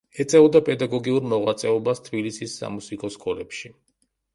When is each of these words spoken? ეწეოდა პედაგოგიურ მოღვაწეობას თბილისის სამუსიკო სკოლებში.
ეწეოდა 0.23 0.61
პედაგოგიურ 0.69 1.29
მოღვაწეობას 1.35 2.03
თბილისის 2.09 2.59
სამუსიკო 2.65 3.17
სკოლებში. 3.21 3.77